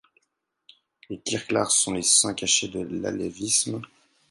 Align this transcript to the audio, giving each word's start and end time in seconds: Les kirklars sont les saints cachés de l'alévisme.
Les 1.11 1.19
kirklars 1.19 1.69
sont 1.69 1.93
les 1.93 2.01
saints 2.01 2.33
cachés 2.33 2.69
de 2.69 2.79
l'alévisme. 2.79 3.83